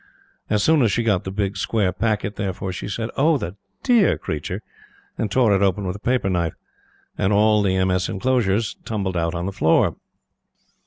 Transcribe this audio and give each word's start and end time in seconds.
As 0.49 0.63
soon 0.63 0.81
as 0.81 0.91
she 0.91 1.03
got 1.03 1.25
the 1.25 1.31
big 1.31 1.55
square 1.55 1.93
packet, 1.93 2.35
therefore, 2.35 2.71
she 2.73 2.87
said, 2.87 3.11
"Oh, 3.17 3.37
the 3.37 3.55
DEAR 3.83 4.17
creature!" 4.17 4.63
and 5.15 5.29
tore 5.29 5.55
it 5.55 5.61
open 5.61 5.85
with 5.85 5.95
a 5.95 5.99
paper 5.99 6.27
knife, 6.27 6.55
and 7.19 7.31
all 7.31 7.61
the 7.61 7.85
MS. 7.85 8.09
enclosures 8.09 8.75
tumbled 8.83 9.15
out 9.15 9.35
on 9.35 9.45
the 9.45 9.51
floor. 9.51 9.95